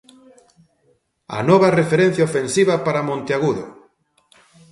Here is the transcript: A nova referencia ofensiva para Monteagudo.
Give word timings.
A 1.37 1.39
nova 1.49 1.69
referencia 1.81 2.27
ofensiva 2.29 2.75
para 2.85 3.05
Monteagudo. 3.09 3.65